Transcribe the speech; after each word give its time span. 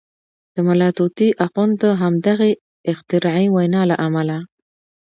د 0.53 0.55
ملا 0.67 0.89
طوطي 0.97 1.29
اخند 1.45 1.73
د 1.81 1.83
همدغې 2.01 2.51
اختراعي 2.91 3.47
وینا 3.55 3.81
له 3.91 3.95
امله. 4.07 4.37